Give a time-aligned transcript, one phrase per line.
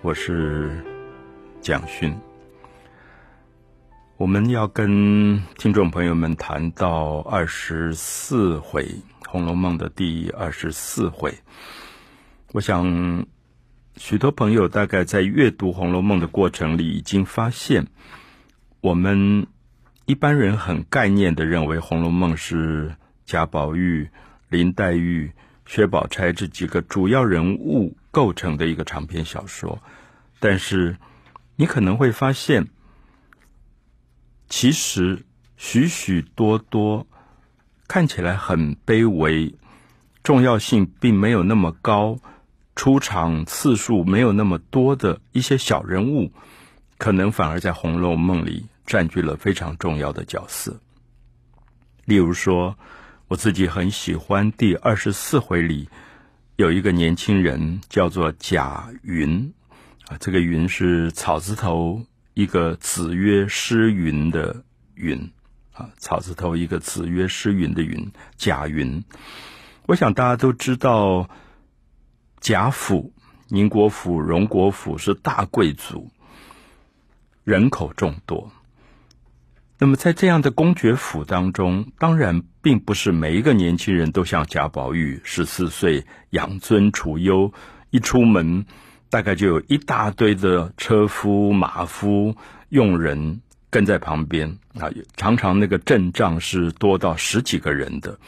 [0.00, 0.70] 我是
[1.60, 2.16] 蒋勋。
[4.16, 8.84] 我们要跟听众朋友们谈到二十四回
[9.26, 11.34] 《红楼梦》的第二十四回。
[12.52, 13.26] 我想，
[13.96, 17.88] 许多朋友大概在阅读《红楼梦》的过程里，已经发现，
[18.80, 19.48] 我们
[20.06, 22.94] 一般人很概念的认为，《红楼梦》是
[23.26, 24.08] 贾宝玉、
[24.48, 25.32] 林黛玉、
[25.66, 29.78] 薛宝钗这几个主要人物构成的一个长篇小说。
[30.40, 30.96] 但是，
[31.54, 32.66] 你可能会发现。
[34.48, 35.24] 其实，
[35.56, 37.06] 许许多多
[37.86, 39.54] 看起来很卑微、
[40.24, 42.18] 重要性并没有那么高、
[42.74, 46.32] 出场次数没有那么多的一些小人物，
[46.96, 50.80] 可能反而在《红楼梦》里占据了非常重要的角色。
[52.06, 52.76] 例如说，
[53.28, 55.90] 我自己很喜欢第二十四回里
[56.58, 59.54] 有一个年轻人叫做贾云，
[60.08, 62.04] 啊，这个“云”是草字头。
[62.34, 64.64] 一个子曰诗云的
[64.96, 65.30] 云
[65.72, 69.04] 啊，草字头一个子曰诗云的云，贾云。
[69.86, 71.30] 我想大家都知道，
[72.40, 73.12] 贾府、
[73.46, 76.10] 宁国府、荣国府是大贵族，
[77.44, 78.50] 人口众多。
[79.78, 87.52] 那么在这样的公爵府当中，当然并不是每一个年轻人都像贾宝玉，十四岁养尊处优，
[87.90, 88.66] 一出门。
[89.10, 92.36] 大概就有一大堆的车夫、马夫、
[92.68, 93.40] 佣人
[93.70, 98.18] 跟在旁边啊，常常那个阵仗是多到十几个人的。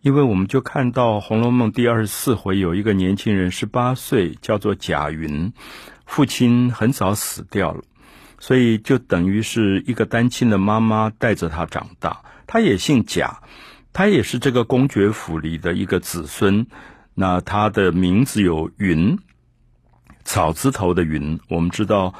[0.00, 5.52] 因为我们就看到《红楼梦》第二十四回有一个年轻人，十八岁，叫做贾云，
[6.06, 7.84] 父亲很早死掉了，
[8.42, 12.22] 所以就等于是一个单亲的妈妈带着他长大。
[12.44, 13.40] 他也姓贾，
[13.92, 16.66] 他也是这个公爵府里的一个子孙。
[17.14, 19.16] 那他的名字有云，
[20.24, 21.38] 草字头的云。
[21.48, 22.14] 我们知道，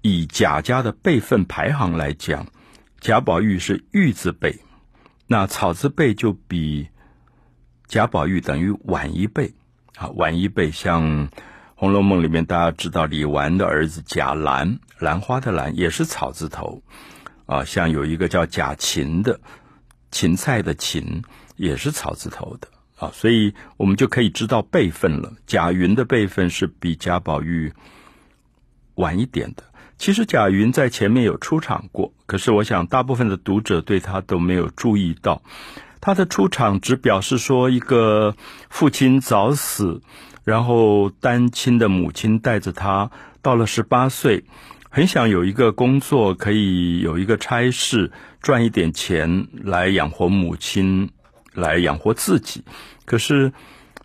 [0.00, 2.46] 以贾家的辈分排行来讲，
[2.98, 4.60] 贾宝玉是玉字辈，
[5.26, 6.88] 那草字辈就比
[7.86, 9.52] 贾宝玉等于晚一辈
[9.98, 10.70] 啊，晚一辈。
[10.70, 11.28] 像
[11.74, 16.82] 《红楼梦》里面大家知道李纨的儿子贾兰，兰花的兰也是草字头
[17.46, 17.64] 啊。
[17.64, 19.40] 像有一个叫贾芹的，
[20.10, 21.22] 芹菜的芹
[21.56, 22.68] 也是草字头的。
[22.98, 25.32] 啊，所以我们就可以知道辈分了。
[25.46, 27.72] 贾云的辈分是比贾宝玉
[28.96, 29.62] 晚一点的。
[29.98, 35.42] 其实贾云在前面有出场过，可是我想大部分的读者对他都没有注意到。
[36.00, 38.34] 他的出场只表示说，一个
[38.68, 40.02] 父亲早死，
[40.42, 44.44] 然后单亲的母亲带着他到了十八岁，
[44.88, 48.10] 很想有一个工作，可以有一个差事，
[48.42, 51.10] 赚一点钱来养活母亲。
[51.54, 52.62] 来养活自己，
[53.04, 53.52] 可是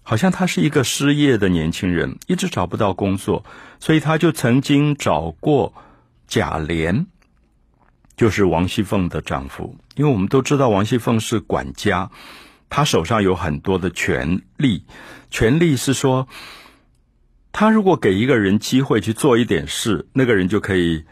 [0.02, 3.46] 好像他是一个失业的年轻人，一直找不到工作，
[3.80, 5.72] 所以他就曾经找过
[6.26, 7.06] 贾琏，
[8.18, 9.78] 就是王熙凤的丈夫。
[9.94, 12.10] 因为我们都知道王熙凤是管家，
[12.70, 14.84] 他手上有很多的权利，
[15.30, 16.28] 权利是说，
[17.54, 21.06] 他如果给一个人机会去做一点事，那个人就可以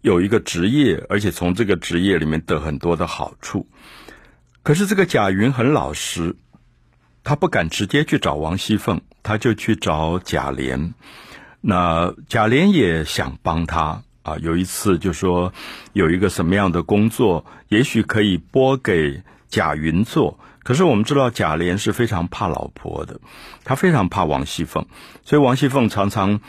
[0.00, 3.68] 有一个职业，而且从这个职业里面得很多的好处。
[4.62, 6.34] 可是这个贾云很老实，
[7.22, 10.94] 他不敢直接去找王熙凤，他就去找贾琏。
[11.60, 14.38] 那贾琏也想帮他啊。
[14.38, 15.52] 有一次就说
[15.92, 20.40] 有一个什么样的工作，也许可以拨给贾云做。
[20.62, 23.18] 可是我们知道贾琏是非常怕老婆的，
[23.64, 24.84] 他非常怕王熙凤，
[25.24, 26.40] 所以王熙凤常常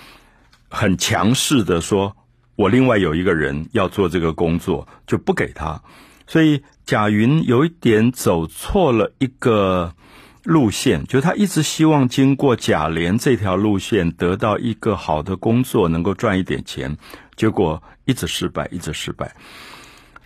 [0.69, 2.15] 很强势的说
[2.55, 5.81] ：“我另外有一个人要做这个工作，就不给他。”
[6.27, 9.93] 所以贾云有一点走错了一个
[10.43, 16.97] 路线，就他一直希望经过贾琏这条路线得到一个好的工作，能够赚一点钱，
[17.35, 19.35] 结果一直失败，一直失败。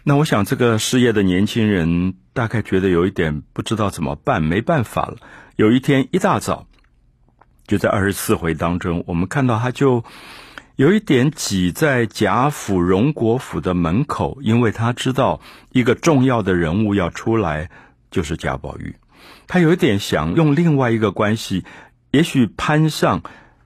[0.05, 5.17] 那我想这个失业的年轻人大概觉得有一点不知道怎么办，没办法了。
[5.57, 6.67] 有一天一大早，
[7.67, 10.05] 就在二十四回当中，我们看到他就。
[10.77, 15.39] 有一点挤在贾府荣国府的门口，因为他知道
[15.71, 17.69] 一个重要的人物要出来，
[18.11, 18.93] 就是贾宝玉。
[19.47, 21.63] 他有一点想用另外一个关系，
[22.11, 23.21] 也许攀上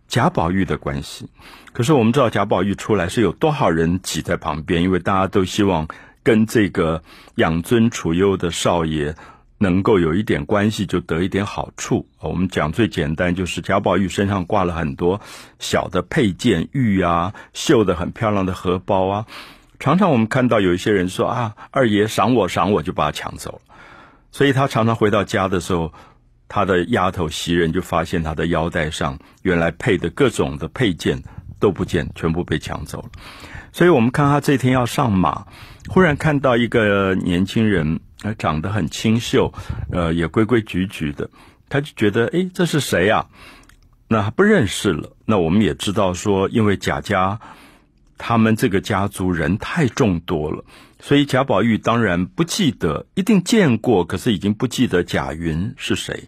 [0.07, 1.31] 贾宝玉的关系。
[1.73, 5.87] 可是我们知道贾宝玉出来是有多少人挤在旁边，因为大家都希望
[6.23, 7.03] 跟这个
[7.35, 9.15] 养尊处优的少爷。
[9.61, 12.07] 能够有一点关系，就得一点好处。
[12.21, 15.19] 我们讲最简单，就是贾宝玉身上挂了很多
[15.59, 19.25] 小的配件，玉啊，绣的很漂亮的荷包啊。
[19.77, 23.75] 常常我们看到有一些人说啊，二爷赏我赏我，就把他抢走了。
[24.31, 25.91] 所以他常常回到家的时候，
[26.47, 31.21] 他的丫头袭人就发现他的腰带上原来配的各种的配件
[31.59, 33.09] 都不见，全部被抢走了。
[33.71, 35.45] 所以我们看他这天要上马，
[35.87, 39.53] 忽然看到一个年轻人，呃，长得很清秀，
[39.91, 41.29] 呃，也规规矩矩的，
[41.69, 43.27] 他就觉得，哎，这是谁呀？
[44.07, 45.15] 那不认识了。
[45.25, 47.39] 那我们也知道说，因为贾家
[48.17, 50.63] 他们这个家族人太众多了。
[50.99, 56.27] 所以贾宝玉当然不记得，一定见过，可是已经不记得贾云是谁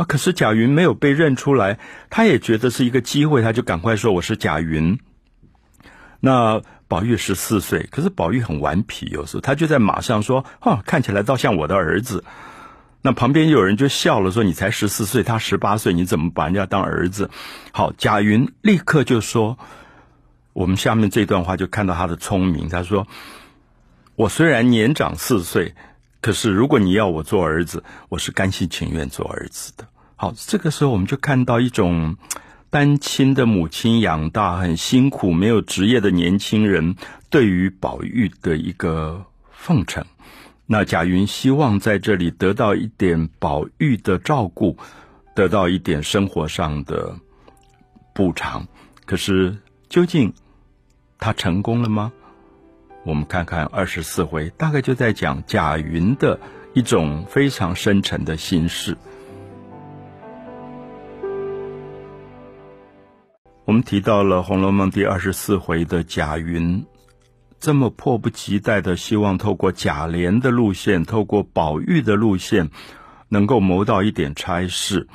[0.00, 0.04] 啊。
[0.04, 4.98] 可是贾云没有被认出来，他也觉得是一个机会，他就赶快说我是贾云。
[6.20, 12.24] 那宝玉十四岁，可是宝玉很顽皮，有时候他就在马上说：“哦，看起来倒像我的儿子。”
[13.02, 17.30] 那旁边有人就笑了，说：“你才十四岁，他十八岁，你怎么把人家当儿子？”
[17.72, 19.58] 好，贾云立刻就说
[20.52, 23.06] ：“我们下面这段话就看到他的聪明。”他说。
[24.16, 25.74] 我虽然年长四岁，
[26.20, 29.88] 可是如果你要我做儿子，我是甘心情愿做儿子的。
[30.20, 32.18] 好，这个时候我们就看到一种
[32.68, 36.94] 单亲的母亲养大很辛苦、没有职业的年轻人
[37.30, 40.04] 对于宝玉的一个奉承。
[40.66, 44.76] 那贾云希望在这里得到一点宝玉的照顾，
[45.34, 47.16] 得到一点生活上的
[48.12, 48.68] 补偿。
[49.06, 49.56] 可是
[49.88, 50.34] 究竟
[51.18, 52.12] 他成功了吗？
[53.04, 56.38] 我们看看二十四回，大概就在讲贾云的
[56.74, 58.98] 一种非常深沉的心事。
[63.66, 66.84] 我们提到了《红楼梦》第二十四回的贾云，
[67.60, 72.70] 这么迫不及待的希望透过贾琏的路线，透过宝玉的路线，
[73.28, 75.06] 能够谋到一点差事，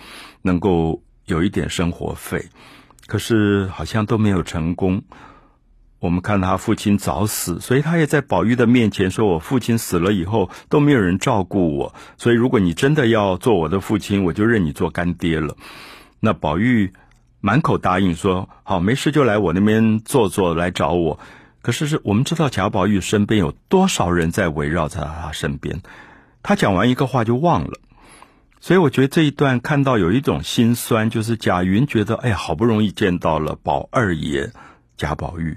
[0.42, 2.46] 能够有一点生活费，
[3.08, 5.04] 可是好像都没有成功。
[6.00, 15.58] 我们看他父亲早死，所以他也在宝玉的面前说：“我父亲死了以后都没有人照顾我，所以如果你真的要做我的父亲，我就认你做干爹了。”
[16.22, 16.94] 那宝玉
[17.46, 21.20] 满口答应说：“好，没事就来我那边坐坐，来找我。”
[21.62, 25.84] 可是是我们知道贾宝玉身边有多少人在围绕在他身边，
[26.42, 27.74] 他讲完一个话就忘了，
[28.60, 34.52] 所以我觉得这一段看到有一种心酸，就是贾云觉得：“哎呀，好不容易见到了宝二爷
[34.98, 35.56] 贾宝玉。”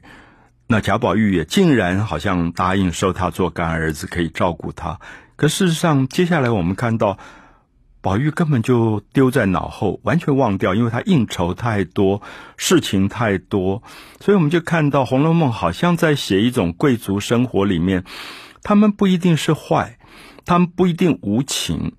[0.68, 5.00] 那贾宝玉也竟然好像答应收他做干儿子，可以照顾他。
[5.36, 7.16] 可事实上，接下来我们看到，
[8.00, 12.22] 宝玉根本就丢在脑后，完全忘掉，因为他应酬太多，
[12.56, 13.82] 事情太多。
[14.20, 18.04] 所以我们就看到《红楼梦》好像在写一种贵族生活里面，
[18.62, 19.98] 他们不一定是坏，
[20.44, 21.92] 他们不一定无情，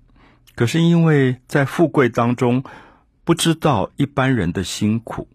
[0.54, 2.64] 可是因为在富贵当中，
[3.24, 5.28] 不知道一般人的辛苦，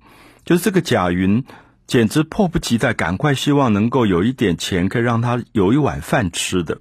[0.43, 1.43] 就是这个贾云。
[1.87, 6.79] 简直迫不及待，赶快希望能够有一点钱，可以让他有一碗饭吃的。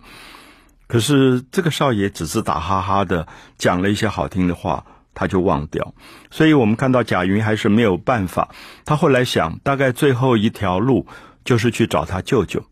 [0.94, 3.26] 可是这个少爷只是打哈哈的
[3.58, 5.92] 讲了一些好听的话，他就忘掉。
[6.30, 8.54] 所以我们看到贾云还是没有办法。
[8.84, 11.08] 他后来想，大概最后一条路
[11.44, 12.64] 就是去找他舅舅。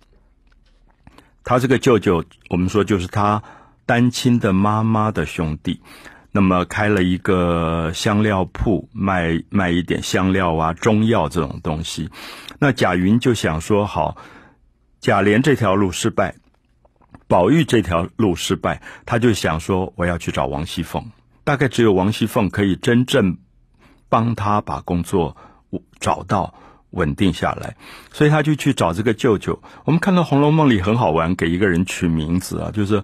[1.43, 3.43] 他这个舅舅，我们说就是他
[3.87, 5.81] 单亲的妈妈的兄弟。
[6.31, 12.09] 那么开了一个香料铺，卖卖一点香料啊、中药这种东西。
[12.61, 14.17] 那贾云就想说：好，
[15.01, 16.37] 贾琏这条路失败，
[17.33, 21.13] 宝玉这条路失败，他就想说：我要去找王熙凤。
[21.45, 23.39] 大概只有王熙凤可以真正
[24.11, 25.35] 帮他把工作
[25.99, 26.53] 找到
[26.91, 27.79] 稳定下来，
[28.13, 29.63] 所以他就去找这个舅舅。
[29.87, 33.03] 我们看到《红楼梦》里很好玩，给一个人取名字啊，就是。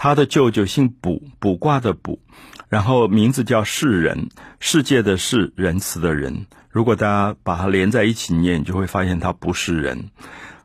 [0.00, 2.20] 他的舅舅姓卜，卜卦的卜，
[2.68, 4.28] 然后名字叫世人，
[4.60, 6.46] 世界的世，仁慈的人。
[6.70, 10.10] 如果大家把它连在一起念，你就会发现他不是人。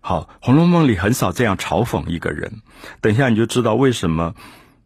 [0.05, 2.61] 好，《红楼梦》里很少这样嘲讽一个人。
[2.99, 4.35] 等一下你就知道为什么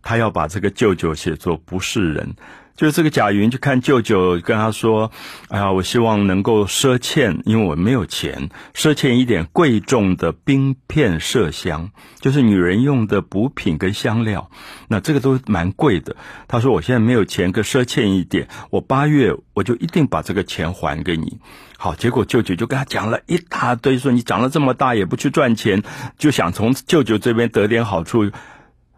[0.04, 2.36] 他要把这个舅舅写作不是人。
[2.78, 5.12] 就是这个贾云去看舅舅，跟他说
[5.50, 14.52] ：“哎呀，我希望能够赊欠，因为我没有钱，赊欠一点贵重的冰片麝香，就是女人用的补品跟香料。
[14.88, 16.16] 那这个都蛮贵的。
[16.48, 21.40] 他说我现在没有钱，可赊欠一点，我八月我就一定把这个钱还给你。
[21.80, 25.82] 好，结果舅舅就跟他讲了一大堆，说你长了这么大也不去赚钱，
[26.20, 28.30] 就想从舅舅这边得点好处，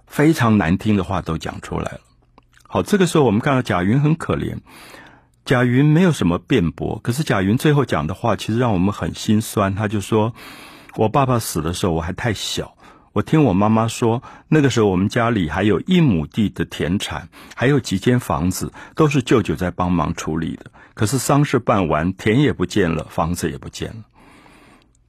[0.05, 2.01] 非常难听的话都讲出来了。”
[2.72, 4.60] 好，这个时候我们看到贾云很可怜，
[5.44, 9.74] 贾云没有什么辩驳，可是贾云最后讲的话其实让我们很心酸。
[9.74, 10.36] 他就说
[10.96, 12.76] ：“我爸爸死的时候我还太小，
[13.12, 20.70] 我听我妈妈说，那个时候我们家里还有一亩地的田产，还有几间房子，都是舅舅在帮忙处理的。
[20.94, 24.04] 可是丧事办完，田也不见了，房子也不见了。”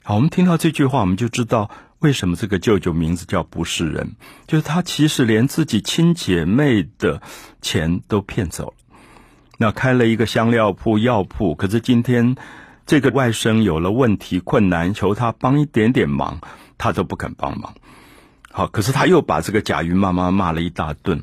[0.02, 4.16] 好，我们听到这句话，我们就知道为什么这个舅舅名字叫不是人？
[4.46, 7.20] 就是他其实连自己亲姐妹的
[7.60, 8.74] 钱都骗走了。
[9.58, 12.36] 那开了一个香料铺、药铺，可是今天
[12.86, 16.40] 这个外甥有了问题、困难，求他帮一点点忙，
[16.78, 17.74] 他都不肯帮忙。
[18.50, 21.22] 好，可是他又把这个贾云妈妈骂了一大顿。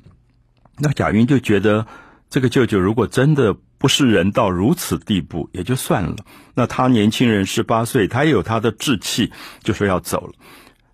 [0.77, 1.88] 那贾云就觉得，
[2.29, 6.17] 这个舅舅如果真的不是人到如此地步，也就算了。
[6.53, 10.34] 那他年轻人十八岁，他也有他的志气，就说要走了。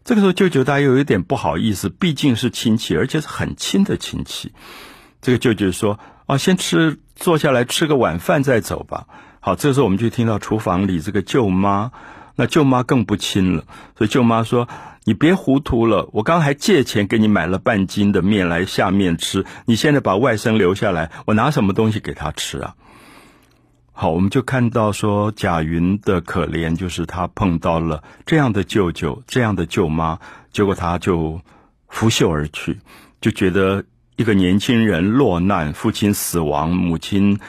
[0.03, 4.51] 这个时候，舅舅他又有一点不好意思，毕竟是亲戚，而且是很亲的亲戚。
[5.21, 9.07] 这个舅舅说：“啊，先吃，坐下来吃个晚饭再走吧。”
[9.39, 11.91] 好，这时候我们就听到厨房里这个舅妈，
[12.35, 13.63] 那舅妈更不亲了，
[13.97, 14.67] 所以舅妈说
[15.05, 22.75] ：“你别糊涂了，我刚还借钱给你买了半斤的面来下面吃，你现在把外甥留下来，我拿什么东西给他吃啊？”
[23.95, 30.17] 好，我们就看到说贾云的可怜，就是他碰到了这样的舅舅、这样的舅妈，
[30.51, 31.39] 结果他就
[31.89, 32.79] 拂袖而去，
[33.21, 33.85] 就觉得
[34.15, 37.39] 一个年轻人落难，父亲死亡，母亲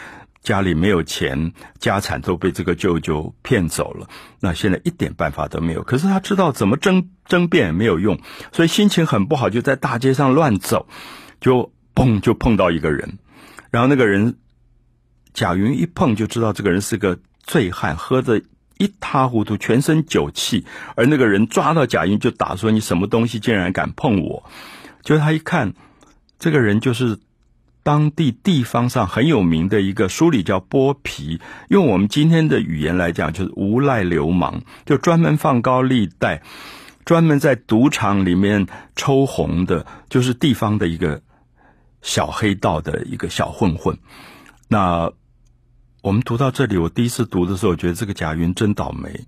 [0.43, 4.07] 家里没有钱，家产都被这个舅舅骗走了，
[4.39, 5.83] 那现在一点办法都没有。
[5.83, 8.21] 可是他知道怎么争争辩也没有用，
[8.53, 10.87] 所以心情很不好，就在大街上乱走，
[11.41, 13.19] 就砰就碰到一个人，
[13.71, 14.37] 然后那个人。
[15.35, 18.41] 贾云一碰就知道这个人是个醉汉，喝得
[18.79, 20.65] 一塌糊涂，全身酒气。
[20.95, 24.49] 而那个人抓到贾云就打，说：“你什么东西竟然敢碰我？”
[25.03, 25.75] 就他一看，
[26.39, 27.19] 这个人就是
[27.83, 36.43] 当地地方上很有名的一个书里叫剥皮，用我们今天的语言来讲，就是无赖流氓，就专门放高利贷，
[37.05, 41.21] 专门在赌场里面抽红的，就是地方的一个
[42.03, 43.99] 小黑道的一个小混混。
[44.69, 45.13] 那。
[46.05, 49.25] 我们读到这里，我第一次读的时候，我觉得这个贾云真倒霉，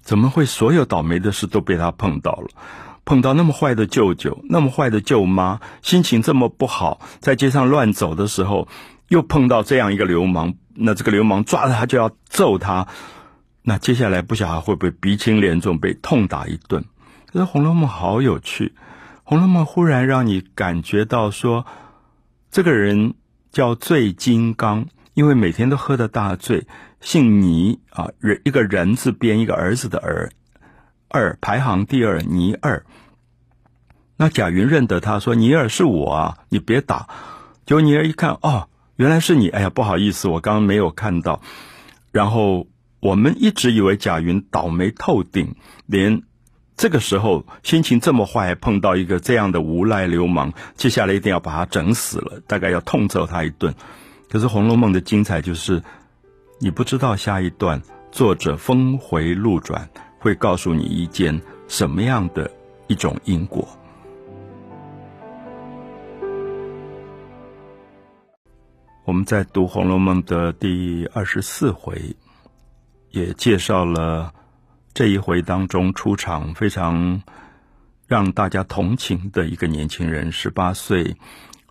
[0.00, 2.48] 怎么会所有倒霉的事都被他碰到了？
[3.04, 8.68] 碰到那么坏的舅舅，那么坏的舅妈，心情这么不好，在街上乱走的时候，
[9.08, 12.88] 又碰到这样一个流氓，那这个流氓抓着他就要揍他，
[13.60, 16.86] 那接下来不晓得会不会鼻青脸肿，被痛打一顿？
[17.26, 18.68] 可是《红楼梦》好有趣，
[19.24, 21.66] 《红楼梦》忽然让你感觉到说，
[22.50, 23.12] 这个人
[23.52, 24.86] 叫醉金刚。
[25.14, 26.66] 因为每天都喝的大醉，
[27.00, 30.30] 姓倪啊，人一个人字边一个儿子的儿，
[31.08, 32.84] 二排行第二，倪二。
[34.16, 37.08] 那贾云认得他，说：“倪二是我啊，你别打。”
[37.66, 41.40] 结果倪二一看，哦，原来是你，哎呀，不好意思，我刚刚没有看到。
[42.12, 42.66] 然后
[43.00, 45.56] 我们一直以为贾云倒霉透顶，
[45.86, 46.22] 连
[46.76, 53.74] 这个时候心情这么坏，碰到一个这样的无赖流氓，接下来一定要把他整死了，大概要痛揍他一顿。
[54.34, 55.80] 可是《红楼梦》的精彩就是，
[56.58, 59.88] 你不知道下一段作者峰回路转
[60.18, 62.50] 会告诉你一件什么样的
[62.88, 63.64] 一种因果。
[69.04, 72.16] 我们在读《红楼梦》的第二十四回，
[73.12, 74.34] 也介绍了
[74.92, 77.22] 这一回当中出场非常
[78.08, 81.14] 让大家同情的一个年轻人，十八岁，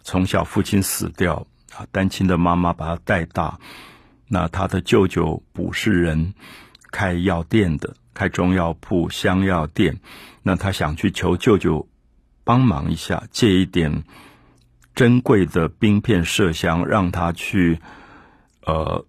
[0.02, 1.46] 从小父亲死掉。
[1.76, 3.60] 啊，单亲的妈妈把他带大，
[4.28, 6.34] 那他的舅舅卜是人，
[6.92, 10.00] 开药店的，开中药铺、香药店，
[10.44, 11.88] 那他想去求舅舅
[12.44, 14.04] 帮忙一下，借一点
[14.94, 17.80] 珍贵的冰片麝香，让他去
[18.66, 19.06] 呃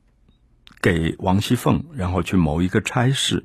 [0.81, 3.45] 给王熙凤，然后去谋一个差事。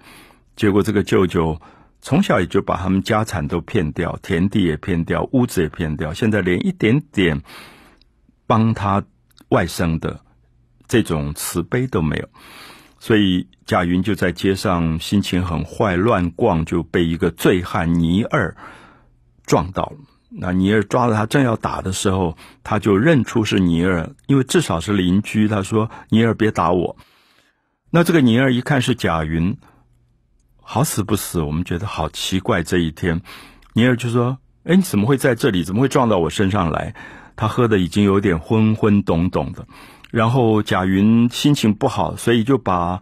[0.56, 1.62] 结果这个舅舅
[2.02, 7.42] 从小也就把他们家产都骗掉，田地也骗掉，屋子也骗掉，现在连一点点。
[8.50, 9.04] 帮他
[9.50, 10.20] 外甥的
[10.88, 12.28] 这种慈悲都没有，
[13.00, 18.58] 所以贾云就在街上心情很坏，乱逛，就被一个醉汉倪二
[19.46, 19.98] 撞到了。
[20.32, 25.48] 那倪二抓着他正要打的时候，他就认出是倪二，因为至少是邻居。
[25.48, 26.98] 他说：“倪二别打我。”
[27.92, 29.56] 那这个倪二一看是贾云，
[30.60, 32.64] 好死不死，我们觉得好奇怪。
[32.64, 33.22] 这一天，
[33.74, 35.64] 倪二就说：“哎，你怎么会在这里？
[35.64, 36.96] 怎么会撞到我身上来？”
[37.40, 39.66] 他喝的已经有点昏昏懂懂的，
[40.12, 43.02] 然后贾云心情不好，所以就把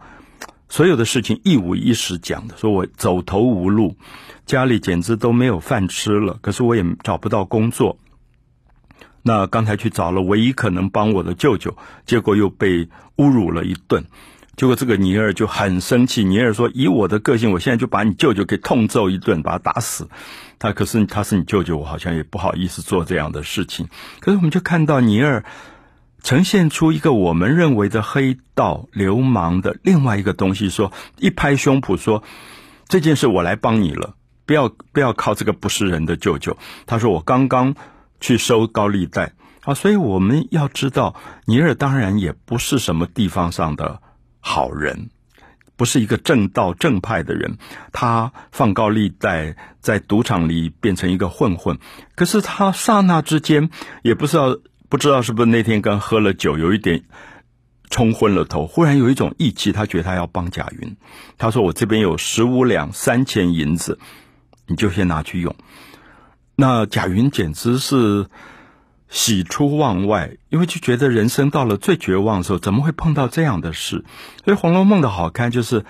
[0.68, 3.96] 所有的事情一五一十讲的，说我走投无路，
[4.46, 7.98] 家里简直都没有饭吃了，可是我也找不到工作。
[9.22, 11.76] 那刚才去找了唯一可能帮我的舅舅，
[12.06, 14.04] 结果又被侮辱了一顿。
[14.58, 20.08] 结果这个尼尔就很生气，尼尔说：“以我的个性，我现在就把你舅舅给痛揍一顿，把他打死。”
[20.58, 23.86] 他可是他是你舅舅，我好像也不好意思做这样的事情。
[24.18, 25.44] 可是我们就看到尼尔
[26.24, 32.24] 呈现出一个我们认为的黑道流氓的另外一个东西，说一拍胸脯说
[32.88, 36.58] ：“这件事我来帮你了，不要不要靠这个不是人的舅舅。
[36.84, 37.76] 他说我刚刚
[38.20, 44.02] 去收高利贷啊，所以我们要知道，尼尔当然也不是什么地方上的
[44.48, 45.10] 好人。
[45.76, 47.56] 不是一个正道正派的人，
[47.92, 51.78] 他放高利贷，在赌场里变成一个混混。
[52.16, 53.70] 可是他刹那之间，
[54.02, 57.04] 也不知道不知道是不是那天刚喝了酒，有一点
[57.90, 60.96] 冲昏了头，忽然有一种义气，他觉得他要帮贾云。
[61.36, 64.00] 他说：“我这边有十五两三钱银子，
[64.66, 65.54] 你就先拿去用。”
[66.56, 68.26] 那贾云简直是。
[69.08, 74.04] 喜出望外，因为就觉得人生到了最绝望的时候，怎么会碰到这样的事？
[74.44, 75.84] 所以《红楼梦》的好看就是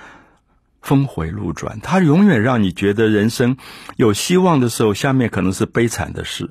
[0.80, 3.56] 峰回路转，它永远让你觉得人生
[3.96, 6.46] 有希望的时候，下面可能是悲惨的事；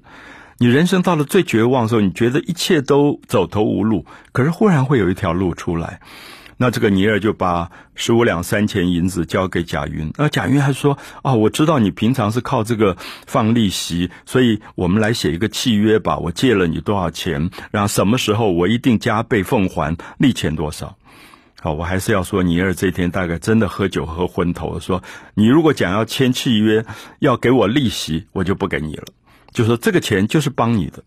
[0.58, 6.02] 你人生到了最绝望的时候，你觉得一切都走投无路，可是忽然会有一条路出来。
[6.58, 12.98] 那这个尼尔就把十五两三钱银子交给贾云，那贾云还说：“啊，我知道你平常是靠这个
[13.28, 16.18] 放利息，所以我们来写一个契约吧。
[16.18, 20.98] 我借了你多少钱，然后什么时候我一定加倍奉还，利钱多少。”
[21.60, 24.80] 好，我还是要说，尼尔这天大概真的喝酒喝昏头了。
[24.80, 26.86] 说你如果讲要签契约，
[27.20, 29.06] 要给我利息，我就不给你了。
[29.52, 31.04] 就说这个钱就是帮你的，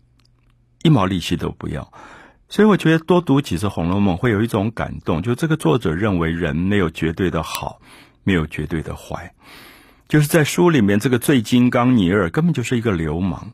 [0.83, 1.91] 一毛利息都不要。
[2.51, 7.79] 所以我觉得多读几次《红楼梦》会有一种感动，就这个作者认为人没有绝对的好，
[8.25, 9.31] 没有绝对的坏，
[10.09, 13.53] 就是在书里面这个醉金刚尼尔根本就是一个流氓，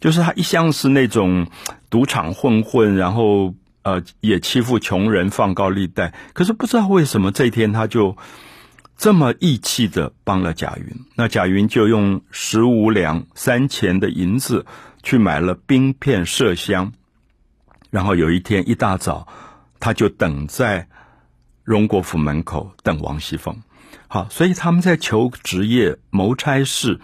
[0.00, 1.46] 就是他一向是那种
[1.90, 8.16] 赌场混混，然后呃也欺负穷人放高利贷，可是不知道为什么这一天他就
[8.96, 14.64] 这么义气的帮了贾云，那贾云就用十五两三钱的银子
[15.02, 16.94] 去买了冰片麝香。
[17.94, 19.24] 然后有一天一大早，
[19.78, 20.88] 他就等在
[21.62, 23.56] 荣国府门口等王熙凤。
[24.08, 26.98] 好，所以他们在求职业谋差事。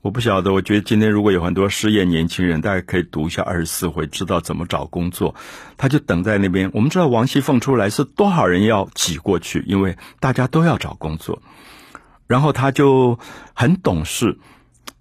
[0.00, 5.34] 我不晓得，我觉得今天如果有很多失业年轻人，大家可以读一下二十四回，知道怎么找工作。
[5.76, 6.70] 他就等在那边。
[6.72, 11.42] 我们知道王熙凤出来是多少人要挤过去，因为大家都要找工作。
[12.26, 13.18] 然后他就
[13.52, 14.38] 很懂事。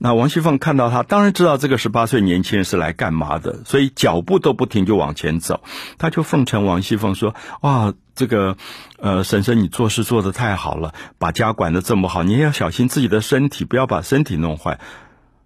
[0.03, 5.61] 那王熙凤看到他，当然知道这个十八岁年轻人是来干嘛的，所以脚步都不停就往前走。
[5.99, 8.57] 他就奉承王熙凤说：“哇，这个，
[8.97, 14.79] 呃，婶婶你做事做得太好了，把家管得这么好，你也要小心自己的身体，不要把身体弄坏。”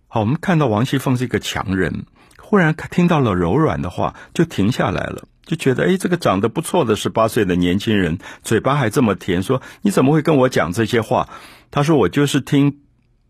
[0.08, 2.06] 好，我们看到王熙凤是一个强人，
[2.39, 11.28] 忽然听到了柔软的话，就停下来了，就觉得哎，这个长得不错的十八岁的年轻人，嘴巴还这么甜，说你怎么会跟我讲这些话？
[11.72, 12.80] 他说我就是听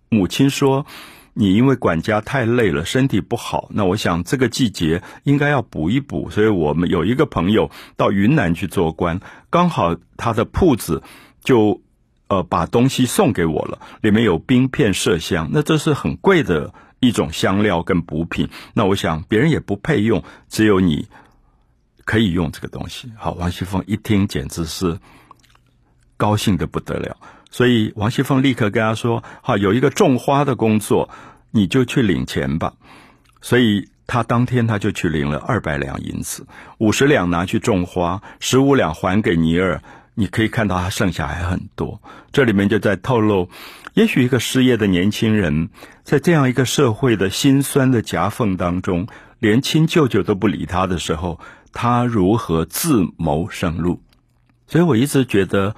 [0.10, 0.86] 母亲说。
[1.38, 9.20] 你因为管家太累了，身体不好，那我想这个季节应该要补一补，所以我们有一个朋友到云南去做官，
[9.50, 11.04] 刚好他的铺子
[11.44, 11.82] 就
[12.30, 21.10] 呃把东西送给我了，里面有冰片麝香，那这是很贵的一种香料跟补品，那我想别人也不配用，只有你
[22.06, 23.12] 可以用这个东西。
[23.18, 24.98] 好，王熙凤一听简直是
[26.16, 27.18] 高兴的不得了。
[27.56, 31.10] 所以王熙凤立刻跟他说：“好，有一个种花的工作，
[31.52, 32.74] 你就去领钱吧。”
[33.40, 36.46] 所以他当天他就去领了二百两银子，
[36.80, 39.82] 五十两拿去种花，十五两还给尼尔。
[40.16, 42.02] 你可以看到他剩下还很多。
[42.34, 43.48] 这里面就在透露，
[43.94, 45.70] 也许一个失业的年轻人，
[46.04, 49.08] 在这样一个社会的辛酸的夹缝当中，
[49.40, 51.40] 连亲舅舅都不理他的时候，
[51.72, 54.02] 他如何自谋生路？
[54.68, 55.74] 所以我一直觉得。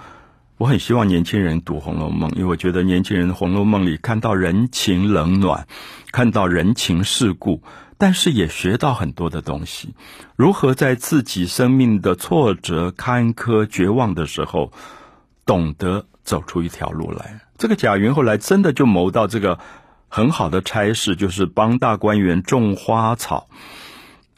[0.58, 5.67] 我很希望年轻人读《红楼梦》，因为我觉得年轻人《红楼梦》里看到人情冷暖，
[6.12, 7.62] 看到人情世故，
[8.00, 9.93] 但是也学到很多的东西。
[10.36, 14.72] 如何在自己生命的挫折、坎坷、绝望的时候，
[15.46, 17.41] 懂得走出一条路来？
[17.60, 19.60] 这个贾云后来真的就谋到这个
[20.08, 23.48] 很好的差事，就是帮大观园种花草。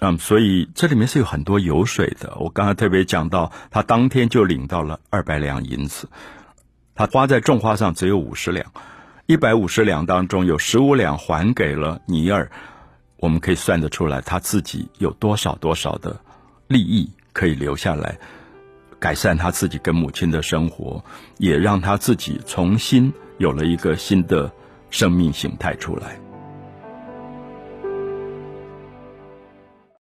[0.01, 2.33] 嗯，所以这里面是有很多油水的。
[2.39, 6.07] 我刚才特别讲到，他当天就领到了二百两银子，
[6.95, 8.71] 他花在种花上只有五十两，
[9.25, 12.49] 一百五十两当中有十五两还给了尼尔，
[13.17, 16.17] 我们可以算得出来他自己有多少多少的
[16.67, 18.17] 利益可以留下来，
[18.99, 21.03] 改善他自己跟母亲的生活，
[21.37, 24.49] 也让他自己重新有了一个新的
[24.89, 26.17] 生命形态出来。